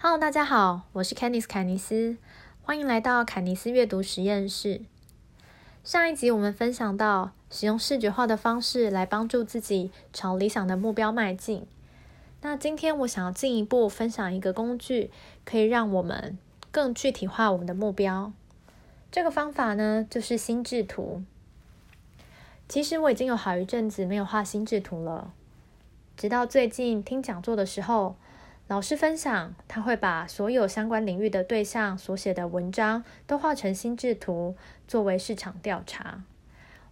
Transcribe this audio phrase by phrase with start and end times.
[0.00, 2.18] Hello，大家好，我是 Candice 凯尼斯，
[2.62, 4.82] 欢迎来到凯尼斯阅读实验室。
[5.82, 11.66] 上一集我们分享到，使用视觉化的方式来帮助自己朝理想的目标迈进。
[12.42, 15.10] 那今天我想要进一步分享一个工具，
[15.44, 16.38] 可以让我们
[16.70, 18.32] 更具体化我们的目标。
[19.10, 21.24] 这个方法呢，就是心智图。
[22.68, 25.32] 其实我已经有好一阵子没有画心智图了，
[26.16, 28.14] 直到最近听讲座的时候。
[28.68, 34.56] 老师分享，他会把所有相关领域的对象所写的文章都画成心智图，
[34.86, 36.22] 作为市场调查。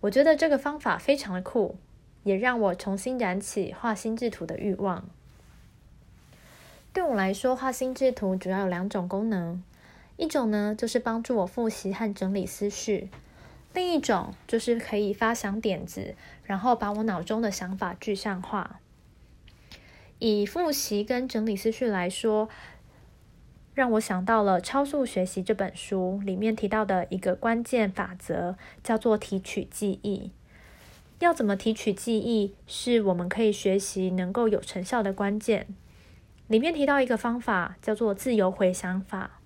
[0.00, 1.76] 我觉得这个方法非常的酷，
[2.24, 5.08] 也让我重新燃起画心智图的欲望。
[6.92, 9.62] 对我来说，画心智图主要有两种功能，
[10.18, 13.08] 一种呢就是帮助我复习和整理思绪，
[13.72, 18.81] 另一种就是可以发想点子，然后把我脑中的想法具象化。
[20.22, 22.48] 以复习跟整理思绪来说，
[23.74, 30.30] 让我想到了《超速学习》这本书里面提到的一个关键法则，叫做提取记忆。
[31.18, 35.66] 要怎么提取记忆，是我们可以学习能够有成效的关键。
[36.46, 39.40] 里面提到一个方法，叫做自由回想法。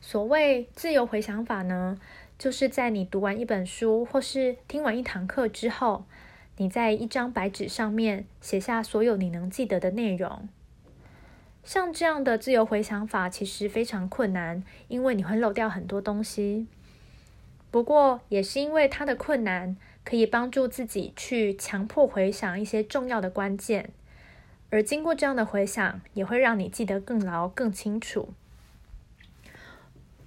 [0.00, 1.98] 所谓自由回想法呢，
[2.38, 6.04] 就是在你读完一本书或是听完一堂课之后。
[6.60, 10.46] 你在一张白纸上面写下所有你能记得的内容。
[11.64, 16.66] 像这样的自由回想法其实非常困难，因为你会漏掉很多东西。
[17.70, 23.88] 不过，也是因为它的困难，可以帮助自己去强迫回想一些重要的关键。
[24.68, 28.34] 而经过这样的回想，也会让你记得更牢、更清楚。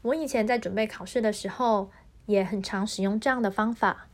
[0.01, 1.91] 我以前在准备考试的时候，
[2.25, 4.07] 也很常使用这样的方法。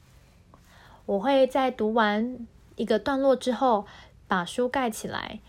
[1.10, 3.88] 我会在读完一个段落之后，
[4.28, 5.40] 把书盖起来，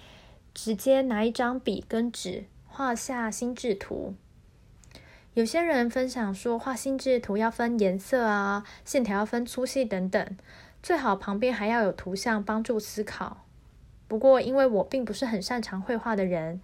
[0.54, 4.14] 直接拿一张笔跟纸画下心智图。
[5.34, 10.38] 有些人分享说，画心智图要分颜色啊，线条要分粗细等等，
[10.82, 13.44] 最好旁边还要有图像帮助思考。
[14.08, 16.62] 不过，因为我并不是很擅长绘画的人，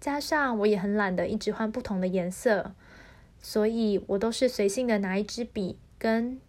[0.00, 2.72] 加上我也很懒得一直换不同的颜色，
[3.42, 6.40] 所以我都是随性的拿一支笔跟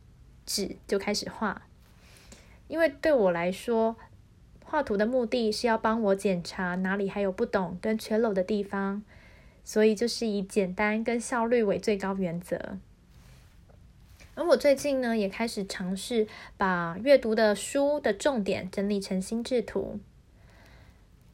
[0.46, 1.64] 纸就开始画。
[2.70, 3.98] 因为对我来说，
[4.64, 9.04] 画图的目的是要帮我检查哪里还有不懂跟缺漏的地方，
[9.66, 12.78] 所以就是以简单跟效率为最高原则。
[14.36, 16.26] 而我最近呢，也开始尝试
[16.56, 20.00] 把阅读的书的重点整理成心智图。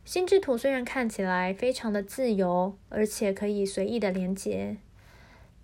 [0.03, 4.78] 心智图虽然看起来非常的自由，而且可以随意的连接，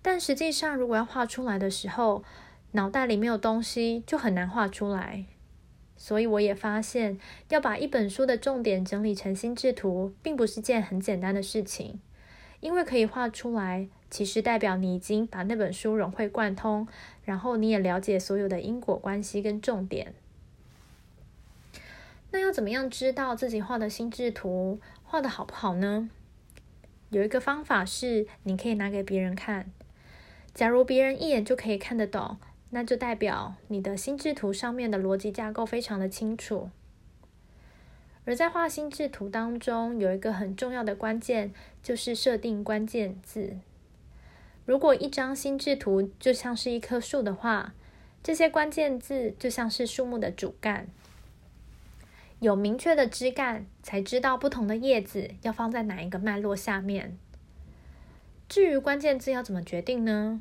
[0.02, 2.22] 但实际上如果要画出来的时候，
[2.72, 5.24] 脑袋里没有东西，就很难画出来。
[6.02, 7.16] 所以我也发现，
[7.48, 12.00] 要把一本书的重点整理成心智图，并不是件很简单的事情。
[12.58, 16.88] 因为可以画出来，其实代表你已经把那本书融会贯通，
[17.24, 20.12] 然后你也了解所有的因果关系跟重点。
[22.32, 26.10] 那要怎么样知道自己画的心智图画的好不好呢？
[27.10, 29.70] 有一个方法是，你可以拿给别人看，
[30.52, 32.38] 假如别人一眼就可以看得懂。
[32.74, 36.70] 那就代表你的心智图上面的逻辑架构非常的清楚，
[38.24, 41.52] 而在画心智图当中，有一个很重要的关键，
[41.82, 43.58] 就是设定关键字。
[44.64, 47.74] 如果一张心智图就像是一棵树的话，
[48.22, 50.86] 这些关键字就像是树木的主干，
[52.40, 57.18] 有明确的枝干，才知道不同的叶子要放在哪一个脉络下面。
[58.48, 60.40] 至于关键字要怎么决定呢？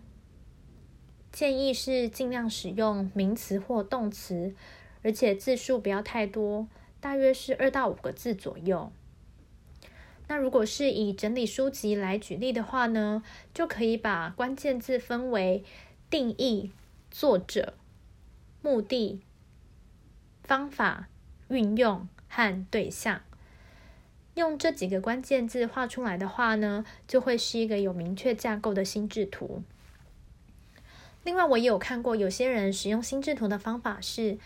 [1.31, 4.53] 建议是尽量使用名词或动词，
[5.01, 6.67] 而且字数不要太多，
[6.99, 8.91] 大约是二到五个字左右。
[10.27, 15.63] 那如果是以整理书籍来举例的话呢，就可以把关键字分为
[16.09, 16.71] 定义、
[17.09, 17.73] 作者、
[18.61, 19.21] 目的、
[20.43, 21.07] 方法、
[21.49, 23.21] 运用和对象。
[24.35, 29.63] 用这几个关键字画出来的话呢，就会是一个有明确架构的心智图。
[31.23, 34.37] 另外，我也有看过有些人使用心智图的方法是，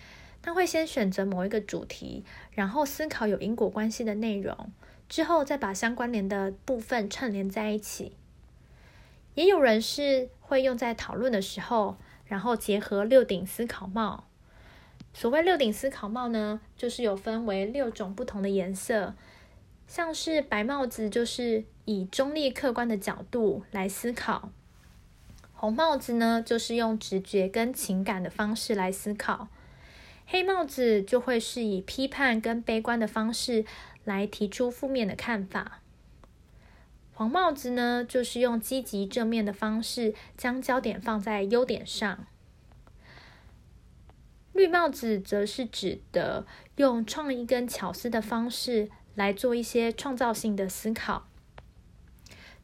[0.42, 4.72] 他会先选择某一个主题，然后思考有因果关系的内容，
[5.08, 8.18] 之后再把相关联的部分串联在一起。
[9.36, 14.26] 也有人是会用在讨论的时候，然后结合六顶思考帽。
[15.14, 19.16] 所谓六顶思考帽呢，就是有分为六种不同的颜色，
[19.88, 24.50] 像是白帽子，就是以中立客观的角度来思考。
[25.58, 29.48] 红帽子呢，就是用直觉跟情感的方式来思考；
[30.28, 33.66] 黑帽子就会是以批判跟悲观的方式
[34.04, 35.80] 来提出负面的看法。
[37.14, 42.28] 黄帽子呢，就是用积极正面的方式将焦点放在优点上。
[44.52, 51.28] 绿帽子则是指的用创意跟巧思的方式来做一些创造性的思考。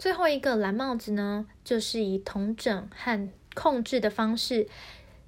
[0.02, 4.68] 最后一个蓝帽子呢，就是以统整和控制的方式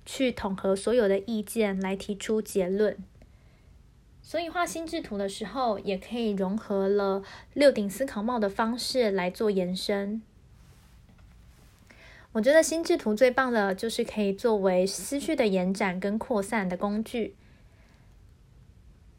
[0.03, 2.97] 去统合所有的意见来提出结论。
[4.23, 7.21] 所以画心智图的时候，也可以融合了
[7.53, 10.23] 六顶思考帽的方式来做延伸。
[12.31, 17.35] 我觉得心智图最棒的就是可以作为思绪的延展跟扩散的工具。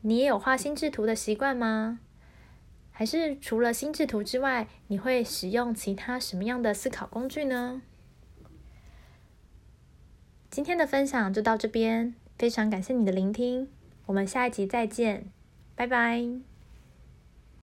[0.00, 2.00] 你也有画心智图的习惯吗？
[2.96, 7.82] 还是除了心智图之外，你会使用其他什么样的思考工具呢？
[10.48, 13.68] 今天的分享就到这边，非常感谢你的聆听。
[14.06, 15.26] 我们下一集再见，
[15.74, 16.53] 拜拜。